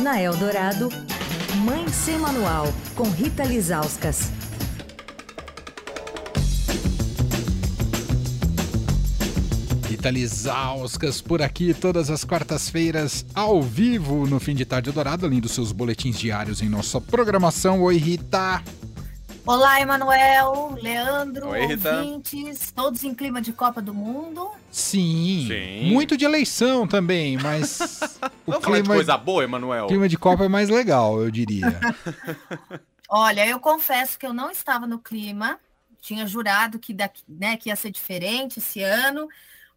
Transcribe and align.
Na 0.00 0.22
Eldorado, 0.22 0.90
Mãe 1.64 1.88
Sem 1.88 2.18
Manual, 2.18 2.72
com 2.94 3.02
Rita 3.10 3.42
Lizauskas. 3.42 4.30
Rita 9.88 10.08
Lizauskas 10.08 11.20
por 11.20 11.42
aqui 11.42 11.74
todas 11.74 12.10
as 12.10 12.22
quartas-feiras, 12.22 13.26
ao 13.34 13.60
vivo, 13.60 14.24
no 14.24 14.38
fim 14.38 14.54
de 14.54 14.64
tarde 14.64 14.92
dourado, 14.92 15.26
além 15.26 15.40
dos 15.40 15.50
seus 15.50 15.72
boletins 15.72 16.16
diários 16.16 16.62
em 16.62 16.68
nossa 16.68 17.00
programação. 17.00 17.82
Oi, 17.82 17.96
Rita! 17.96 18.62
Olá, 19.48 19.80
Emanuel, 19.80 20.76
Leandro, 20.78 21.48
Oi, 21.48 21.64
Rita. 21.64 21.96
ouvintes, 21.96 22.70
todos 22.70 23.02
em 23.02 23.14
clima 23.14 23.40
de 23.40 23.50
Copa 23.50 23.80
do 23.80 23.94
Mundo. 23.94 24.50
Sim, 24.70 25.46
Sim. 25.48 25.90
muito 25.90 26.18
de 26.18 26.26
eleição 26.26 26.86
também, 26.86 27.38
mas 27.38 27.80
o 28.46 28.50
Vamos 28.50 28.62
falar 28.62 28.76
de 28.76 28.82
clima, 28.82 28.94
coisa 28.96 29.16
boa, 29.16 29.42
Emanuel? 29.42 29.86
clima 29.86 30.06
de 30.06 30.18
Copa 30.18 30.44
é 30.44 30.48
mais 30.48 30.68
legal, 30.68 31.22
eu 31.22 31.30
diria. 31.30 31.80
Olha, 33.08 33.46
eu 33.46 33.58
confesso 33.58 34.18
que 34.18 34.26
eu 34.26 34.34
não 34.34 34.50
estava 34.50 34.86
no 34.86 34.98
clima, 34.98 35.58
tinha 35.98 36.26
jurado 36.26 36.78
que, 36.78 36.92
daqui, 36.92 37.22
né, 37.26 37.56
que 37.56 37.70
ia 37.70 37.76
ser 37.76 37.90
diferente 37.90 38.58
esse 38.58 38.82
ano, 38.82 39.28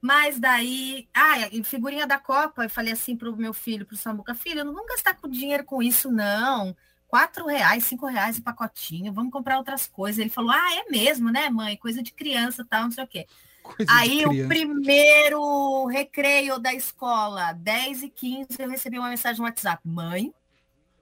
mas 0.01 0.37
daí, 0.37 1.07
ah, 1.13 1.35
figurinha 1.63 2.05
da 2.05 2.19
Copa, 2.19 2.65
eu 2.65 2.69
falei 2.69 2.91
assim 2.91 3.15
pro 3.15 3.37
meu 3.37 3.53
filho, 3.53 3.85
pro 3.85 3.95
Samuca, 3.95 4.35
filho, 4.35 4.65
não 4.65 4.73
vamos 4.73 4.89
gastar 4.89 5.13
com 5.13 5.29
dinheiro 5.29 5.63
com 5.63 5.81
isso, 5.81 6.11
não. 6.11 6.75
Quatro 7.11 7.45
reais, 7.45 7.83
cinco 7.83 8.05
reais 8.05 8.37
o 8.37 8.41
pacotinho, 8.41 9.11
vamos 9.11 9.33
comprar 9.33 9.57
outras 9.57 9.85
coisas. 9.85 10.17
Ele 10.17 10.29
falou, 10.29 10.51
ah, 10.51 10.75
é 10.75 10.89
mesmo, 10.89 11.29
né, 11.29 11.49
mãe? 11.49 11.75
Coisa 11.75 12.01
de 12.01 12.13
criança, 12.13 12.65
tal, 12.65 12.83
não 12.83 12.91
sei 12.91 13.03
o 13.03 13.07
quê. 13.07 13.27
Coisa 13.61 13.91
Aí 13.91 14.25
o 14.25 14.47
primeiro 14.47 15.87
recreio 15.87 16.57
da 16.57 16.73
escola, 16.73 17.51
10 17.51 18.03
e 18.03 18.09
15, 18.09 18.47
eu 18.57 18.69
recebi 18.69 18.97
uma 18.97 19.09
mensagem 19.09 19.39
no 19.39 19.43
WhatsApp. 19.43 19.85
Mãe, 19.85 20.33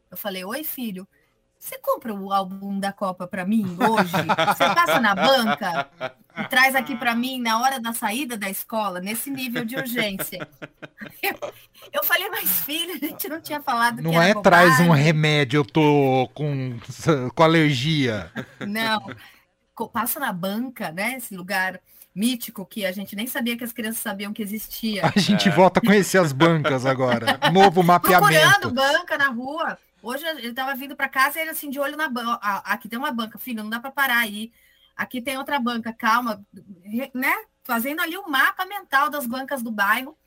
eu 0.09 0.17
falei, 0.17 0.43
oi 0.43 0.63
filho, 0.63 1.07
você 1.59 1.77
compra 1.79 2.13
o 2.13 2.31
álbum 2.31 2.79
da 2.79 2.93
Copa 2.93 3.27
para 3.27 3.45
mim 3.45 3.77
hoje? 3.77 4.11
Você 4.11 4.73
passa 4.73 4.99
na 4.99 5.13
banca 5.13 5.89
e 6.39 6.47
traz 6.47 6.73
aqui 6.73 6.95
para 6.95 7.13
mim 7.13 7.41
na 7.41 7.61
hora 7.61 7.81
da 7.81 7.93
saída 7.93 8.37
da 8.37 8.49
escola, 8.49 9.01
nesse 9.01 9.29
nível 9.29 9.65
de 9.65 9.75
urgência. 9.75 10.47
Eu, 11.21 11.53
eu 11.91 12.03
falei, 12.03 12.29
mas 12.29 12.61
filho, 12.61 12.93
a 12.93 12.97
gente 12.97 13.27
não 13.27 13.41
tinha 13.41 13.61
falado 13.61 13.97
que 13.97 14.01
Não 14.03 14.21
é 14.21 14.33
traz 14.41 14.79
um 14.79 14.83
bobagem." 14.85 15.03
remédio, 15.05 15.59
eu 15.59 15.65
tô 15.65 16.29
com, 16.33 16.79
com 17.35 17.43
alergia. 17.43 18.31
Não. 18.65 19.15
Passa 19.93 20.19
na 20.19 20.33
banca, 20.33 20.91
né? 20.91 21.15
Esse 21.17 21.35
lugar 21.35 21.79
mítico 22.13 22.65
que 22.65 22.85
a 22.85 22.91
gente 22.91 23.15
nem 23.15 23.27
sabia 23.27 23.57
que 23.57 23.63
as 23.63 23.71
crianças 23.71 24.01
sabiam 24.01 24.33
que 24.33 24.41
existia. 24.41 25.11
A 25.15 25.19
gente 25.19 25.49
volta 25.49 25.79
a 25.79 25.85
conhecer 25.85 26.17
as 26.17 26.33
bancas 26.33 26.85
agora. 26.85 27.39
Novo 27.51 27.83
procurando 27.83 27.87
mapeamento. 27.87 28.71
banca 28.71 29.17
na 29.17 29.29
rua. 29.29 29.77
Hoje 30.01 30.25
ele 30.25 30.47
estava 30.47 30.73
vindo 30.75 30.95
para 30.95 31.09
casa 31.09 31.37
e 31.37 31.41
ele 31.41 31.51
assim 31.51 31.69
de 31.69 31.79
olho 31.79 31.97
na 31.97 32.07
banca. 32.09 32.39
Aqui 32.65 32.87
tem 32.87 32.97
uma 32.99 33.11
banca, 33.11 33.37
filho, 33.37 33.63
não 33.63 33.69
dá 33.69 33.79
para 33.79 33.91
parar 33.91 34.19
aí. 34.19 34.51
Aqui 34.95 35.21
tem 35.21 35.37
outra 35.37 35.59
banca, 35.59 35.93
calma, 35.93 36.41
né? 37.13 37.33
Fazendo 37.63 38.01
ali 38.01 38.17
o 38.17 38.29
mapa 38.29 38.65
mental 38.65 39.09
das 39.09 39.25
bancas 39.25 39.61
do 39.61 39.71
bairro. 39.71 40.17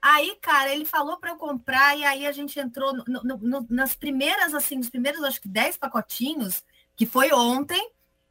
Aí, 0.00 0.36
cara, 0.40 0.70
ele 0.72 0.84
falou 0.84 1.16
para 1.18 1.30
eu 1.30 1.36
comprar 1.36 1.96
e 1.96 2.04
aí 2.04 2.26
a 2.26 2.32
gente 2.32 2.58
entrou 2.58 2.92
no- 2.94 3.04
no- 3.22 3.38
no- 3.38 3.66
nas 3.70 3.94
primeiras, 3.94 4.52
assim, 4.52 4.76
nos 4.76 4.90
primeiros, 4.90 5.22
acho 5.24 5.40
que 5.40 5.48
10 5.48 5.76
pacotinhos, 5.78 6.62
que 6.94 7.06
foi 7.06 7.32
ontem, 7.32 7.90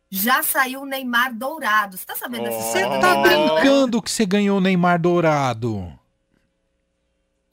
já 0.09 0.44
saiu 0.44 0.81
o 0.81 0.85
Neymar 0.85 1.33
dourado. 1.33 1.97
Você 1.97 2.05
tá 2.05 2.16
sabendo 2.16 2.44
dessa 2.44 2.59
Oh. 2.59 2.72
Você 2.72 3.00
tá 3.00 3.16
brincando 3.23 4.02
que 4.02 4.11
você 4.11 4.25
ganhou 4.25 4.59
o 4.59 4.61
Neymar 4.61 5.02
Dourado? 5.02 5.91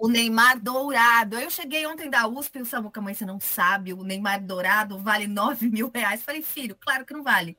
O 0.01 0.09
Neymar 0.09 0.59
dourado. 0.59 1.39
Eu 1.39 1.51
cheguei 1.51 1.87
ontem 1.87 2.09
da 2.09 2.27
USP 2.27 2.59
e 2.59 2.63
o 2.63 2.65
Samuca, 2.65 3.03
mãe, 3.03 3.13
você 3.13 3.27
não 3.27 3.39
sabe, 3.39 3.93
o 3.93 4.03
Neymar 4.03 4.43
dourado 4.43 4.99
vale 4.99 5.27
9 5.27 5.69
mil 5.69 5.91
reais. 5.95 6.23
Falei, 6.23 6.41
filho, 6.41 6.75
claro 6.81 7.05
que 7.05 7.13
não 7.13 7.23
vale. 7.23 7.57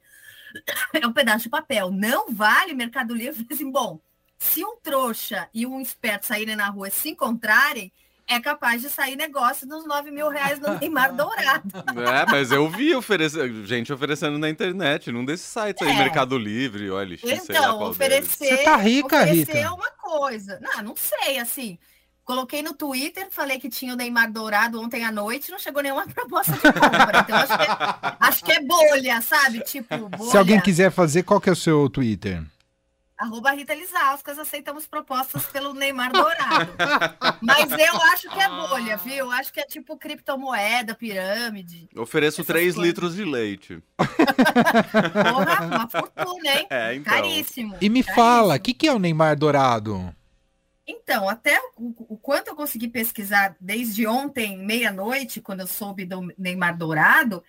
É 0.94 1.06
um 1.06 1.14
pedaço 1.14 1.44
de 1.44 1.50
papel. 1.50 1.92
Não 1.92 2.33
vale 2.33 2.73
Mercado 2.73 3.14
Livre. 3.14 3.43
Falei 3.43 3.48
assim, 3.52 3.71
bom, 3.71 3.99
se 4.39 4.66
um 4.66 4.76
trouxa 4.82 5.48
e 5.54 5.67
um 5.67 5.80
esperto 5.80 6.26
saírem 6.26 6.55
na 6.55 6.67
rua 6.70 6.88
e 6.88 6.92
se 6.92 7.10
encontrarem, 7.10 7.92
é 8.27 8.39
capaz 8.39 8.82
de 8.82 8.89
sair 8.89 9.16
negócio 9.16 9.67
dos 9.67 9.86
9 9.86 10.10
mil 10.10 10.27
reais 10.30 10.58
do 10.58 10.80
Neymar 10.80 11.14
dourado. 11.16 11.70
É, 11.77 12.26
mas 12.32 12.52
eu 12.52 12.67
vi 12.70 12.95
oferecer, 12.95 13.54
gente 13.66 13.93
oferecendo 13.93 14.39
na 14.39 14.49
internet, 14.49 15.11
num 15.11 15.23
desses 15.23 15.45
sites 15.45 15.86
aí, 15.86 15.93
É. 15.93 15.98
Mercado 15.99 16.37
Livre, 16.39 16.89
olha, 16.89 17.16
sei 17.17 17.37
lá 17.37 17.43
Então, 17.43 17.77
qual 17.77 17.93
deles. 17.93 18.33
oferecer. 18.33 18.58
Você 18.58 18.64
tá 18.64 18.76
rica, 18.77 19.23
oferecer 19.23 19.54
Rita? 19.58 19.73
uma 19.73 19.92
coisa. 19.92 20.60
Não, 20.60 20.83
não 20.83 20.95
sei, 20.95 21.37
assim. 21.37 21.77
Coloquei 22.31 22.64
no 22.64 22.73
Twitter, 22.73 23.27
falei 23.30 23.59
que 23.59 23.67
tinha 23.67 23.92
o 23.92 23.95
Neymar 23.97 24.31
dourado 24.31 24.80
ontem 24.81 25.03
à 25.03 25.11
noite, 25.11 25.52
não 25.52 25.59
chegou 25.59 25.83
nenhuma 25.83 26.08
proposta 26.15 26.53
de 26.53 26.61
compra. 26.61 27.19
Então, 27.19 27.36
acho 27.36 27.58
que 27.58 27.64
é, 27.64 28.15
acho 28.21 28.45
que 28.45 28.52
é 28.53 28.61
bolha, 28.61 29.21
sabe? 29.21 29.59
Tipo, 29.65 30.08
bolha. 30.08 30.31
Se 30.31 30.37
alguém 30.37 30.61
quiser 30.61 30.92
fazer, 30.93 31.23
qual 31.23 31.42
que 31.42 31.49
é 31.49 31.52
o 31.52 31.55
seu 31.58 31.89
Twitter? 31.89 32.42
Arroba 33.17 33.52
Rita 33.52 33.73
Lizauskas, 33.73 34.39
aceitamos 34.39 34.86
propostas 34.87 35.43
pelo 35.47 35.73
Neymar 35.73 36.14
dourado. 36.14 36.71
Mas 37.42 37.69
eu 37.69 38.02
acho 38.14 38.30
que 38.30 38.39
é 38.39 38.48
bolha, 38.48 38.95
viu? 38.95 39.13
Eu 39.13 39.31
acho 39.31 39.52
que 39.52 39.59
é 39.59 39.65
tipo 39.65 39.98
criptomoeda, 39.98 40.95
pirâmide. 40.95 41.89
Ofereço 41.98 42.39
Essas 42.39 42.48
3 42.48 42.75
coisas. 42.75 42.81
litros 42.81 43.13
de 43.13 43.25
leite. 43.25 43.83
Porra, 43.98 45.65
uma 45.65 45.89
fortuna, 45.89 46.49
hein? 46.49 46.67
É, 46.71 46.95
então. 46.95 47.13
Caríssimo. 47.13 47.75
E 47.81 47.89
me 47.89 48.02
caríssimo. 48.02 48.15
fala, 48.15 48.55
o 48.55 48.59
que, 48.61 48.73
que 48.73 48.87
é 48.87 48.93
o 48.93 48.99
Neymar 48.99 49.37
Dourado? 49.37 50.15
Então, 50.92 51.30
até 51.30 51.58
o, 51.78 52.14
o 52.14 52.18
quanto 52.18 52.50
eu 52.50 52.56
consegui 52.56 52.88
pesquisar 52.88 53.56
desde 53.60 54.06
ontem, 54.06 54.58
meia-noite, 54.58 55.40
quando 55.42 55.62
eu 55.62 55.68
soube 55.68 56.06
do 56.06 56.34
Neymar 56.38 56.78
Dourado, 56.78 57.44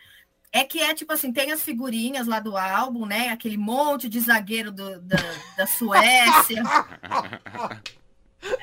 é 0.53 0.63
que 0.65 0.81
é 0.81 0.95
tipo 0.95 1.13
assim, 1.13 1.33
tem 1.33 1.51
as 1.51 1.63
figurinhas 1.63 2.27
lá 2.27 2.39
do 2.39 2.57
álbum, 2.57 3.05
né? 3.07 3.31
Aquele 3.31 3.57
monte 3.57 4.09
de 4.09 4.21
zagueiro 4.21 4.71
do- 4.71 5.01
da, 5.01 5.17
da 5.57 5.67
Suécia. 5.67 6.63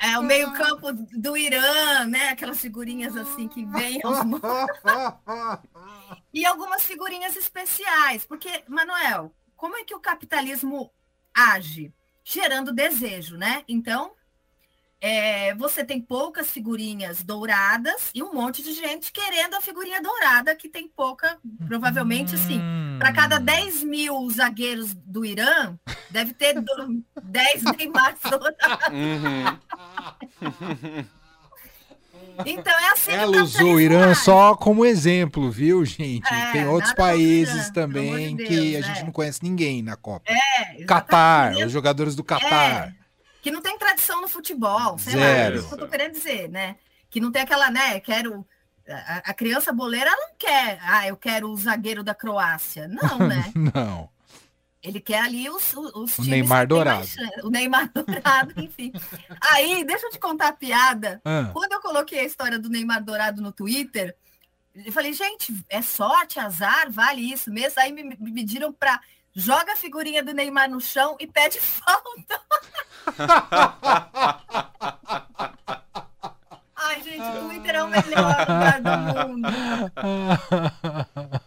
É 0.01 0.19
o 0.19 0.23
meio-campo 0.23 0.91
do 0.93 1.37
Irã, 1.37 2.05
né? 2.05 2.29
Aquelas 2.29 2.59
figurinhas 2.59 3.15
assim 3.15 3.47
que 3.47 3.65
vêm 3.65 3.99
aos. 4.03 4.17
E 6.33 6.45
algumas 6.45 6.83
figurinhas 6.83 7.35
especiais. 7.35 8.25
Porque, 8.25 8.63
Manuel, 8.67 9.33
como 9.55 9.77
é 9.77 9.83
que 9.83 9.95
o 9.95 9.99
capitalismo 9.99 10.91
age? 11.33 11.93
Gerando 12.23 12.73
desejo, 12.73 13.37
né? 13.37 13.63
Então, 13.67 14.11
é, 15.01 15.53
você 15.55 15.83
tem 15.83 16.01
poucas 16.01 16.49
figurinhas 16.49 17.23
douradas 17.23 18.09
e 18.13 18.21
um 18.21 18.33
monte 18.33 18.61
de 18.61 18.73
gente 18.73 19.11
querendo 19.11 19.55
a 19.55 19.61
figurinha 19.61 20.01
dourada, 20.01 20.55
que 20.55 20.67
tem 20.67 20.87
pouca, 20.87 21.37
provavelmente 21.67 22.35
assim. 22.35 22.59
Hum. 22.59 22.97
Para 22.99 23.13
cada 23.13 23.39
10 23.39 23.83
mil 23.83 24.29
zagueiros 24.29 24.93
do 24.93 25.23
Irã, 25.23 25.75
deve 26.09 26.33
ter 26.33 26.59
do- 26.59 27.01
10 27.23 27.63
Neymar 27.77 28.15
dourados. 28.29 28.89
Uhum. 28.89 29.57
Então 32.45 32.73
é 32.73 32.91
assim 32.91 33.11
que 33.11 33.17
Ela 33.17 33.37
o 33.37 33.43
usou 33.43 33.73
o 33.75 33.81
Irã 33.81 34.13
só 34.15 34.55
como 34.55 34.85
exemplo, 34.85 35.51
viu, 35.51 35.83
gente? 35.85 36.31
É, 36.33 36.51
Tem 36.51 36.67
outros 36.67 36.93
países 36.93 37.65
Irã, 37.65 37.73
também 37.73 38.35
de 38.35 38.45
que 38.45 38.71
Deus, 38.71 38.85
a 38.85 38.87
gente 38.87 39.01
é. 39.01 39.03
não 39.03 39.11
conhece 39.11 39.43
ninguém 39.43 39.81
na 39.81 39.95
Copa. 39.97 40.31
É, 40.31 40.83
Catar, 40.85 41.53
os 41.57 41.71
jogadores 41.71 42.15
do 42.15 42.23
Catar. 42.23 42.93
que 43.41 43.51
não 43.51 43.61
tem 43.61 43.68
no 44.21 44.27
futebol, 44.27 44.97
sei 44.97 45.15
lá, 45.15 45.21
Zero. 45.21 45.55
é 45.55 45.59
isso 45.59 45.67
que 45.67 45.73
eu 45.73 45.77
tô 45.79 45.87
querendo 45.87 46.11
dizer, 46.13 46.49
né? 46.49 46.75
Que 47.09 47.19
não 47.19 47.31
tem 47.31 47.41
aquela, 47.41 47.69
né, 47.71 47.99
quero... 47.99 48.45
A, 48.87 49.17
a 49.29 49.33
criança 49.35 49.71
boleira 49.71 50.09
não 50.09 50.29
quer, 50.37 50.79
ah, 50.81 51.07
eu 51.07 51.15
quero 51.15 51.49
o 51.49 51.55
zagueiro 51.57 52.03
da 52.03 52.15
Croácia. 52.15 52.87
Não, 52.87 53.19
né? 53.27 53.51
Não. 53.73 54.09
Ele 54.81 54.99
quer 54.99 55.19
ali 55.21 55.49
os, 55.49 55.73
os, 55.75 56.17
O 56.17 56.23
Neymar 56.23 56.65
dourado. 56.65 56.99
mais. 56.99 57.15
O 57.43 57.49
Neymar 57.49 57.91
dourado, 57.93 58.53
enfim. 58.57 58.91
Aí, 59.51 59.83
deixa 59.83 60.07
eu 60.07 60.11
te 60.11 60.17
contar 60.17 60.47
a 60.47 60.53
piada. 60.53 61.21
Ah, 61.23 61.49
Quando 61.53 61.73
eu 61.73 61.81
coloquei 61.81 62.19
a 62.21 62.23
história 62.23 62.57
do 62.57 62.69
Neymar 62.69 63.03
dourado 63.03 63.41
no 63.41 63.51
Twitter, 63.51 64.15
eu 64.73 64.91
falei, 64.91 65.11
gente, 65.13 65.53
é 65.69 65.81
sorte, 65.81 66.39
azar, 66.39 66.89
vale 66.89 67.21
isso 67.21 67.51
mesmo. 67.51 67.79
Aí 67.81 67.91
me, 67.91 68.03
me 68.03 68.33
pediram 68.33 68.71
para 68.71 68.99
joga 69.35 69.73
a 69.73 69.75
figurinha 69.75 70.23
do 70.23 70.33
Neymar 70.33 70.69
no 70.69 70.79
chão 70.79 71.17
e 71.19 71.27
pede 71.27 71.59
falta. 71.63 72.39
Ai, 76.75 77.01
gente, 77.03 77.21
o 77.21 77.47
Twitter 77.47 77.75
é 77.75 77.83
o 77.83 77.87
melhor 77.87 78.39
lugar 78.39 78.81
do 78.81 79.27
mundo. 79.27 79.49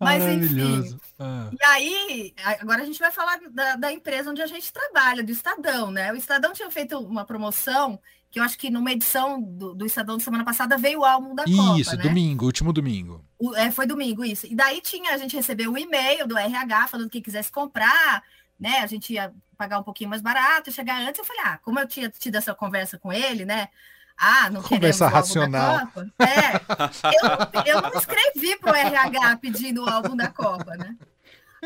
Mas, 0.00 0.22
enfim. 0.24 0.54
Maravilhoso. 0.54 1.00
Ah. 1.18 1.50
E 1.52 1.64
aí, 1.64 2.34
agora 2.60 2.82
a 2.82 2.84
gente 2.84 2.98
vai 2.98 3.12
falar 3.12 3.38
da, 3.50 3.76
da 3.76 3.92
empresa 3.92 4.30
onde 4.30 4.42
a 4.42 4.46
gente 4.46 4.72
trabalha, 4.72 5.22
do 5.22 5.30
Estadão, 5.30 5.90
né? 5.90 6.12
O 6.12 6.16
Estadão 6.16 6.52
tinha 6.52 6.70
feito 6.70 6.98
uma 6.98 7.24
promoção 7.24 8.00
que 8.30 8.40
eu 8.40 8.42
acho 8.42 8.58
que 8.58 8.70
numa 8.70 8.90
edição 8.90 9.40
do, 9.40 9.74
do 9.74 9.86
Estadão 9.86 10.16
de 10.16 10.22
semana 10.22 10.42
passada 10.42 10.78
veio 10.78 11.00
o 11.00 11.04
álbum 11.04 11.34
da 11.34 11.44
Copa, 11.44 11.78
Isso, 11.78 11.96
né? 11.96 12.02
domingo, 12.02 12.46
último 12.46 12.72
domingo. 12.72 13.22
O- 13.42 13.56
é, 13.56 13.72
foi 13.72 13.86
domingo, 13.86 14.24
isso. 14.24 14.46
E 14.46 14.54
daí 14.54 14.80
tinha, 14.80 15.12
a 15.12 15.18
gente 15.18 15.34
recebeu 15.34 15.72
um 15.72 15.76
e-mail 15.76 16.28
do 16.28 16.38
RH 16.38 16.86
falando 16.86 17.10
que 17.10 17.20
quisesse 17.20 17.50
comprar, 17.50 18.22
né? 18.58 18.78
A 18.78 18.86
gente 18.86 19.12
ia 19.12 19.34
pagar 19.56 19.80
um 19.80 19.82
pouquinho 19.82 20.10
mais 20.10 20.22
barato, 20.22 20.70
chegar 20.70 21.00
antes. 21.00 21.18
Eu 21.18 21.24
falei, 21.24 21.42
ah, 21.46 21.58
como 21.58 21.80
eu 21.80 21.88
tinha 21.88 22.08
tido 22.08 22.36
essa 22.36 22.54
conversa 22.54 22.98
com 22.98 23.12
ele, 23.12 23.44
né? 23.44 23.68
Ah, 24.16 24.48
não 24.48 24.62
Conversa 24.62 25.08
racional. 25.08 25.80
Copa? 25.88 26.06
É, 26.20 27.64
eu, 27.64 27.74
eu 27.74 27.82
não 27.82 27.92
escrevi 27.98 28.56
para 28.58 28.72
o 28.72 28.76
RH 28.76 29.36
pedindo 29.38 29.82
o 29.82 29.88
álbum 29.88 30.14
da 30.14 30.28
Copa, 30.28 30.76
né? 30.76 30.96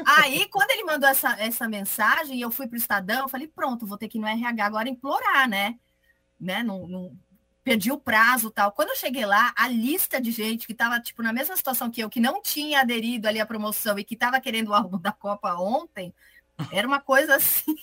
Aí, 0.06 0.48
quando 0.48 0.70
ele 0.70 0.84
mandou 0.84 1.08
essa, 1.08 1.38
essa 1.38 1.68
mensagem, 1.68 2.40
eu 2.40 2.50
fui 2.50 2.66
para 2.66 2.76
o 2.76 2.78
Estadão, 2.78 3.22
eu 3.22 3.28
falei, 3.28 3.48
pronto, 3.48 3.86
vou 3.86 3.98
ter 3.98 4.08
que 4.08 4.16
ir 4.16 4.20
no 4.20 4.26
RH 4.26 4.64
agora 4.64 4.88
implorar, 4.88 5.46
né? 5.46 5.74
né? 6.40 6.62
Não, 6.62 6.86
não, 6.86 7.16
perdi 7.66 7.90
o 7.90 7.98
prazo 7.98 8.48
tal. 8.48 8.70
Quando 8.70 8.90
eu 8.90 8.96
cheguei 8.96 9.26
lá, 9.26 9.52
a 9.58 9.66
lista 9.66 10.20
de 10.20 10.30
gente 10.30 10.66
que 10.68 10.72
estava 10.72 11.00
tipo 11.00 11.20
na 11.20 11.32
mesma 11.32 11.56
situação 11.56 11.90
que 11.90 12.00
eu, 12.00 12.08
que 12.08 12.20
não 12.20 12.40
tinha 12.40 12.80
aderido 12.80 13.26
ali 13.26 13.40
à 13.40 13.44
promoção 13.44 13.98
e 13.98 14.04
que 14.04 14.14
estava 14.14 14.40
querendo 14.40 14.68
o 14.68 14.74
álbum 14.74 14.96
da 15.00 15.10
Copa 15.10 15.52
ontem, 15.56 16.14
era 16.70 16.86
uma 16.86 17.00
coisa 17.00 17.34
assim. 17.34 17.74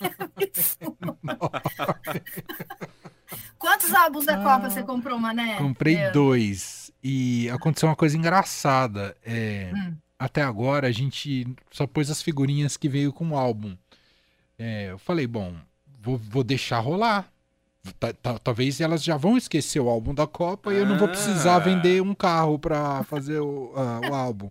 Quantos 3.58 3.92
álbuns 3.92 4.24
da 4.24 4.38
Copa 4.38 4.70
você 4.70 4.82
comprou, 4.82 5.18
Mané? 5.18 5.58
Comprei 5.58 5.96
É. 5.96 6.10
dois. 6.10 6.90
E 7.02 7.50
aconteceu 7.50 7.86
uma 7.86 7.94
coisa 7.96 8.16
engraçada. 8.16 9.14
É, 9.22 9.70
Hum. 9.74 9.96
Até 10.18 10.42
agora 10.42 10.86
a 10.88 10.92
gente 10.92 11.46
só 11.70 11.86
pôs 11.86 12.10
as 12.10 12.22
figurinhas 12.22 12.78
que 12.78 12.88
veio 12.88 13.12
com 13.12 13.28
o 13.30 13.36
álbum. 13.36 13.76
É, 14.58 14.92
eu 14.92 14.98
falei, 14.98 15.26
bom, 15.26 15.54
vou, 16.00 16.16
vou 16.16 16.42
deixar 16.42 16.78
rolar. 16.78 17.30
Ta- 18.00 18.12
ta- 18.14 18.38
Talvez 18.38 18.80
elas 18.80 19.02
já 19.04 19.16
vão 19.16 19.36
esquecer 19.36 19.80
o 19.80 19.88
álbum 19.88 20.14
da 20.14 20.26
Copa 20.26 20.72
e 20.72 20.78
eu 20.78 20.86
não 20.86 20.98
vou 20.98 21.08
precisar 21.08 21.56
Ah. 21.56 21.58
vender 21.58 22.00
um 22.02 22.14
carro 22.14 22.58
pra 22.58 23.04
fazer 23.04 23.38
o, 23.40 23.72
ah, 23.76 24.00
o 24.10 24.14
álbum. 24.14 24.50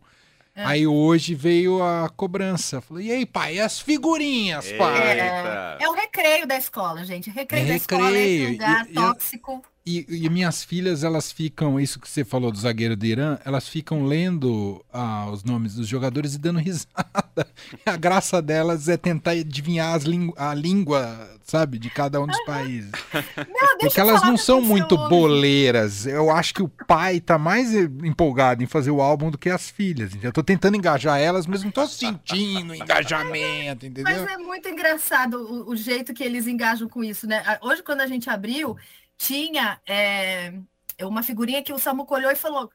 É. 0.56 0.63
Aí 0.65 0.85
hoje 0.85 1.33
veio 1.33 1.81
a 1.83 2.07
cobrança. 2.15 2.80
Falei, 2.80 3.07
e 3.07 3.12
aí, 3.12 3.25
pai, 3.25 3.56
e 3.56 3.59
as 3.59 3.80
figurinhas, 3.80 4.71
pai? 4.74 5.12
Eita. 5.13 5.77
É 5.81 5.89
o 5.89 5.94
recreio 5.94 6.45
da 6.45 6.56
escola, 6.56 7.03
gente. 7.03 7.31
Recreio 7.31 7.65
É 7.65 7.69
da 7.69 7.75
escola 7.75 8.03
é 8.03 8.12
recreio. 8.12 8.44
esse 8.44 8.51
lugar 8.51 8.85
E- 8.88 8.91
e- 8.91 8.94
tóxico. 8.94 9.63
E, 9.85 10.06
e 10.07 10.30
minhas 10.30 10.63
filhas, 10.63 11.03
elas 11.03 11.30
ficam, 11.30 11.77
isso 11.77 12.00
que 12.00 12.07
você 12.09 12.24
falou 12.24 12.50
do 12.50 12.57
zagueiro 12.57 12.95
do 12.95 13.06
Irã, 13.06 13.38
elas 13.44 13.68
ficam 13.68 14.06
lendo 14.06 14.83
ah, 14.94 15.30
os 15.30 15.44
nomes 15.44 15.75
dos 15.75 15.89
jogadores 15.89 16.35
e 16.35 16.38
dando 16.38 16.59
risada. 16.63 17.45
A 17.85 17.97
graça 17.97 18.41
delas 18.41 18.88
é 18.88 18.95
tentar 18.95 19.31
adivinhar 19.31 20.00
a 20.38 20.53
língua, 20.53 21.30
sabe, 21.44 21.77
de 21.77 21.89
cada 21.89 22.21
um 22.21 22.27
dos 22.27 22.39
países. 22.45 22.91
Não, 23.35 23.77
Porque 23.77 24.00
elas 24.00 24.21
não 24.21 24.38
são 24.38 24.62
muito 24.62 24.95
hoje. 24.95 25.09
boleiras. 25.09 26.06
Eu 26.06 26.31
acho 26.31 26.53
que 26.53 26.63
o 26.63 26.69
pai 26.88 27.19
tá 27.19 27.38
mais 27.38 27.74
empolgado 27.74 28.63
em 28.63 28.68
fazer 28.68 28.91
o 28.91 29.01
álbum 29.01 29.30
do 29.30 29.38
que 29.38 29.50
as 29.50 29.69
filhas. 29.69 30.12
Eu 30.21 30.31
tô 30.31 30.41
tentando 30.41 30.77
engajar 30.77 31.19
elas, 31.19 31.45
mas 31.45 31.62
não 31.62 31.71
tô 31.71 31.85
sentindo 31.88 32.74
engajamento, 32.74 33.85
entendeu? 33.85 34.06
Mas 34.06 34.31
é 34.31 34.38
muito 34.38 34.69
engraçado 34.69 35.35
o, 35.38 35.71
o 35.71 35.75
jeito 35.75 36.13
que 36.13 36.24
eles 36.24 36.47
engajam 36.47 36.88
com 36.88 37.03
isso, 37.03 37.27
né? 37.27 37.44
Hoje, 37.62 37.83
quando 37.83 38.00
a 38.00 38.07
gente 38.07 38.30
abriu, 38.30 38.77
tinha 39.18 39.80
é, 39.88 40.54
uma 41.01 41.24
figurinha 41.24 41.63
que 41.63 41.74
o 41.74 41.80
Samuco 41.80 42.13
olhou 42.15 42.31
e 42.31 42.36
falou: 42.36 42.69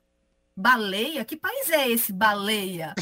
Baleia? 0.60 1.24
Que 1.24 1.36
país 1.36 1.70
é 1.70 1.88
esse, 1.88 2.12
baleia? 2.12 2.92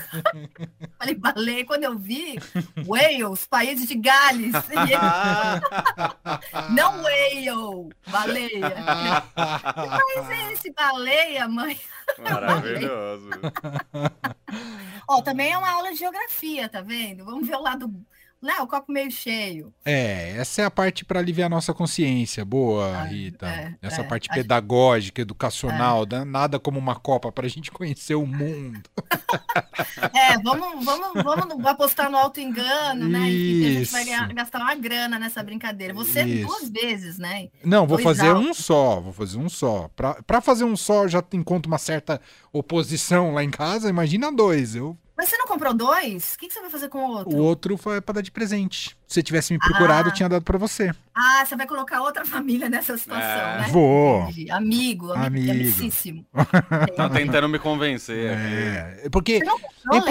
Falei, 0.98 1.14
baleia. 1.14 1.66
Quando 1.66 1.84
eu 1.84 1.98
vi, 1.98 2.38
Wales, 2.86 3.46
país 3.46 3.86
de 3.86 3.94
Gales. 3.96 4.54
E 4.54 4.94
ele, 4.94 4.96
não 6.74 7.02
Whale, 7.02 7.94
baleia. 8.08 8.70
Que 8.70 9.88
país 9.90 10.30
é 10.30 10.52
esse, 10.54 10.72
baleia, 10.72 11.46
mãe? 11.46 11.78
Maravilhoso. 12.18 13.28
Ó, 15.06 15.20
também 15.20 15.52
é 15.52 15.58
uma 15.58 15.70
aula 15.70 15.92
de 15.92 15.98
geografia, 15.98 16.66
tá 16.66 16.80
vendo? 16.80 17.26
Vamos 17.26 17.46
ver 17.46 17.56
o 17.56 17.62
lado. 17.62 17.94
Né, 18.42 18.54
o 18.62 18.66
copo 18.66 18.90
meio 18.90 19.10
cheio. 19.10 19.70
É, 19.84 20.30
essa 20.38 20.62
é 20.62 20.64
a 20.64 20.70
parte 20.70 21.04
para 21.04 21.20
aliviar 21.20 21.46
a 21.46 21.50
nossa 21.50 21.74
consciência. 21.74 22.42
Boa, 22.42 22.86
Ah, 22.96 23.04
Rita. 23.04 23.46
é, 23.46 23.74
essa 23.82 24.00
é. 24.00 24.04
parte 24.04 24.28
É. 24.30 24.34
pedagógica, 24.34 25.20
educacional, 25.20 26.06
né? 26.10 26.24
nada 26.24 26.58
como 26.58 26.78
uma 26.78 26.94
Copa 26.96 27.30
para 27.30 27.44
a 27.44 27.50
gente 27.50 27.70
conhecer 27.72 28.14
o 28.14 28.26
mundo. 28.26 28.80
É, 30.14 30.38
vamos, 30.38 30.84
vamos, 30.84 31.22
vamos 31.22 31.66
apostar 31.66 32.10
no 32.10 32.16
auto-engano, 32.16 33.08
né? 33.08 33.18
Enfim, 33.30 33.66
a 33.66 33.72
gente 33.78 33.92
vai 33.92 34.04
ganhar- 34.04 34.32
gastar 34.34 34.60
uma 34.60 34.74
grana 34.74 35.18
nessa 35.18 35.42
brincadeira. 35.42 35.92
Você 35.94 36.22
Isso. 36.22 36.46
duas 36.46 36.68
vezes, 36.68 37.18
né? 37.18 37.48
Não, 37.64 37.86
vou 37.86 37.96
Dois 37.96 38.04
fazer 38.04 38.28
altos. 38.30 38.46
um 38.48 38.54
só, 38.54 39.00
vou 39.00 39.12
fazer 39.12 39.38
um 39.38 39.48
só. 39.48 39.88
Pra 40.26 40.40
fazer 40.40 40.64
um 40.64 40.76
só, 40.76 41.06
já 41.08 41.22
encontro 41.32 41.70
uma 41.70 41.78
certa 41.78 42.20
oposição 42.52 43.32
lá 43.34 43.42
em 43.42 43.50
casa, 43.50 43.88
imagina 43.88 44.30
dois. 44.32 44.74
Eu, 44.76 44.96
Mas 45.20 45.28
você 45.28 45.36
não 45.36 45.46
comprou 45.46 45.74
dois? 45.74 46.32
O 46.32 46.38
que, 46.38 46.48
que 46.48 46.54
você 46.54 46.62
vai 46.62 46.70
fazer 46.70 46.88
com 46.88 46.98
o 47.04 47.10
outro? 47.10 47.36
o 47.36 47.42
outro 47.42 47.76
foi 47.76 48.00
para 48.00 48.14
dar 48.14 48.20
de 48.22 48.30
presente. 48.30 48.96
Se 49.06 49.14
você 49.16 49.22
tivesse 49.22 49.52
me 49.52 49.58
procurado, 49.58 50.08
eu 50.08 50.12
Ah. 50.12 50.14
tinha 50.14 50.28
dado 50.30 50.42
para 50.42 50.56
você. 50.56 50.92
Ah, 51.22 51.44
você 51.44 51.54
vai 51.54 51.66
colocar 51.66 52.00
outra 52.00 52.24
família 52.24 52.68
nessa 52.70 52.96
situação, 52.96 53.28
É. 53.28 53.58
né? 53.60 53.68
Vou. 53.70 54.22
Amigo, 54.22 54.52
amigo, 54.52 55.12
Amigo. 55.12 55.50
amicíssimo. 55.50 56.24
Tá 56.96 57.08
tentando 57.10 57.48
me 57.48 57.58
convencer. 57.58 58.30
É, 58.32 59.08
porque 59.12 59.40
não 59.44 59.58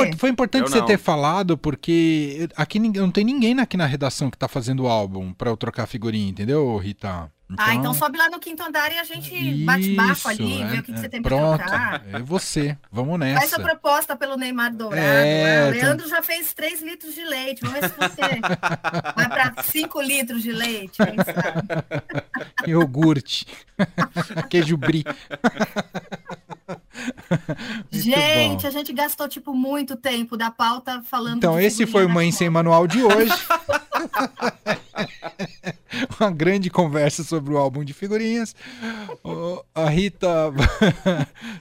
É? 0.05 0.15
Foi 0.17 0.29
importante 0.29 0.63
Eu 0.65 0.69
você 0.69 0.79
não. 0.79 0.85
ter 0.85 0.97
falado, 0.99 1.57
porque 1.57 2.47
aqui 2.55 2.77
não 2.79 3.09
tem 3.09 3.23
ninguém 3.23 3.59
aqui 3.59 3.75
na 3.77 3.85
redação 3.85 4.29
que 4.29 4.37
tá 4.37 4.47
fazendo 4.47 4.83
o 4.83 4.87
álbum 4.87 5.33
pra 5.33 5.49
eu 5.49 5.57
trocar 5.57 5.87
figurinha, 5.87 6.29
entendeu, 6.29 6.77
Rita? 6.77 7.31
Ah, 7.57 7.73
então 7.73 7.95
sobe 7.95 8.15
lá 8.15 8.29
no 8.29 8.37
quinto 8.39 8.61
andar 8.61 8.91
e 8.91 8.99
a 8.99 9.03
gente 9.03 9.65
bate 9.65 9.95
bafo 9.95 10.27
ali, 10.29 10.59
Isso, 10.61 10.67
vê 10.67 10.75
é, 10.75 10.79
o 10.81 10.83
que, 10.83 10.91
que 10.91 10.99
é. 10.99 11.01
você 11.01 11.09
tem 11.09 11.19
pra 11.19 11.35
Pronto, 11.35 11.57
trocar. 11.57 12.03
é 12.13 12.19
você. 12.19 12.77
Vamos 12.91 13.17
Faz 13.17 13.33
nessa. 13.33 13.55
a 13.55 13.59
proposta 13.59 14.15
pelo 14.15 14.37
Neymar 14.37 14.71
Dourado. 14.75 15.01
É, 15.01 15.63
né? 15.63 15.69
O 15.69 15.71
tem- 15.73 15.81
Leandro 15.81 16.07
já 16.07 16.21
fez 16.21 16.53
3 16.53 16.79
litros 16.83 17.15
de 17.15 17.23
leite. 17.25 17.61
Vamos 17.63 17.79
ver 17.79 17.89
se 17.89 17.95
você 17.97 18.21
vai 19.15 19.29
para 19.29 19.63
5 19.63 19.99
litros 19.99 20.43
de 20.43 20.51
leite. 20.51 20.98
Iogurte. 22.67 23.45
Queijo 24.49 24.77
brie. 24.77 25.03
Gente, 27.91 28.61
bom. 28.63 28.67
a 28.67 28.71
gente 28.71 28.93
gastou 28.93 29.27
tipo 29.27 29.53
muito 29.53 29.95
tempo 29.95 30.35
da 30.37 30.51
pauta 30.51 31.01
falando. 31.03 31.37
Então, 31.37 31.59
esse 31.59 31.85
foi 31.85 32.05
o 32.05 32.09
Mãe. 32.09 32.31
Sem 32.31 32.49
Manual 32.49 32.85
de 32.87 33.01
hoje. 33.03 33.31
Uma 36.19 36.29
grande 36.31 36.69
conversa 36.69 37.23
sobre 37.23 37.53
o 37.53 37.57
álbum 37.57 37.83
de 37.83 37.93
figurinhas. 37.93 38.55
O- 39.23 39.63
a 39.73 39.89
Rita 39.89 40.27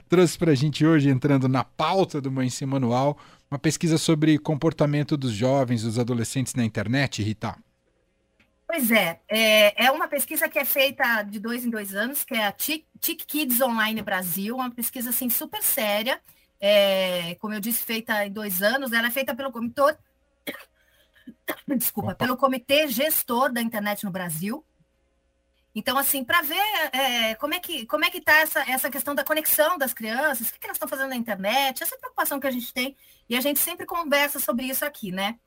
trouxe 0.07 0.37
pra 0.37 0.53
gente 0.55 0.85
hoje, 0.85 1.09
entrando 1.09 1.47
na 1.47 1.63
pauta 1.63 2.21
do 2.21 2.31
Mãe 2.31 2.49
Sem 2.49 2.67
Manual, 2.67 3.17
uma 3.49 3.57
pesquisa 3.59 3.97
sobre 3.97 4.37
comportamento 4.37 5.17
dos 5.17 5.31
jovens, 5.31 5.83
dos 5.83 5.97
adolescentes 5.97 6.53
na 6.53 6.63
internet, 6.63 7.23
Rita. 7.23 7.55
Pois 8.71 8.91
é, 8.91 9.19
é, 9.27 9.85
é 9.85 9.91
uma 9.91 10.07
pesquisa 10.07 10.47
que 10.47 10.59
é 10.59 10.63
feita 10.63 11.23
de 11.23 11.39
dois 11.39 11.65
em 11.65 11.71
dois 11.71 11.95
anos, 11.95 12.23
que 12.23 12.35
é 12.35 12.45
a 12.45 12.51
TIC, 12.51 12.85
TIC 12.99 13.25
Kids 13.25 13.61
Online 13.61 13.99
Brasil, 14.03 14.55
uma 14.55 14.69
pesquisa 14.69 15.09
assim 15.09 15.27
super 15.27 15.63
séria, 15.63 16.21
é, 16.61 17.33
como 17.39 17.55
eu 17.55 17.59
disse, 17.59 17.83
feita 17.83 18.23
em 18.23 18.31
dois 18.31 18.61
anos, 18.61 18.93
ela 18.93 19.07
é 19.07 19.09
feita 19.09 19.33
pelo 19.33 19.51
comitê, 19.51 19.97
desculpa, 21.75 22.13
pelo 22.13 22.37
comitê 22.37 22.87
gestor 22.87 23.51
da 23.51 23.59
internet 23.59 24.03
no 24.03 24.11
Brasil. 24.11 24.63
Então, 25.73 25.97
assim, 25.97 26.23
para 26.23 26.43
ver 26.43 26.61
é, 26.93 27.33
como 27.35 27.55
é 27.55 27.59
que 27.59 27.87
como 27.87 28.05
é 28.05 28.11
que 28.11 28.19
está 28.19 28.33
essa, 28.33 28.59
essa 28.69 28.91
questão 28.91 29.15
da 29.15 29.23
conexão 29.23 29.79
das 29.79 29.95
crianças, 29.95 30.47
o 30.47 30.53
que, 30.53 30.59
que 30.59 30.67
elas 30.67 30.75
estão 30.75 30.87
fazendo 30.87 31.09
na 31.09 31.15
internet, 31.15 31.81
essa 31.81 31.97
preocupação 31.97 32.39
que 32.39 32.45
a 32.45 32.51
gente 32.51 32.71
tem, 32.71 32.95
e 33.27 33.35
a 33.35 33.41
gente 33.41 33.59
sempre 33.59 33.87
conversa 33.87 34.39
sobre 34.39 34.65
isso 34.65 34.85
aqui, 34.85 35.11
né? 35.11 35.39